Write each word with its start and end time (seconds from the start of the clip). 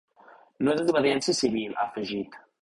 No 0.67 0.73
es 0.73 0.79
desobediència 0.79 1.37
civil, 1.41 1.77
ha 1.77 1.85
afegit. 1.91 2.41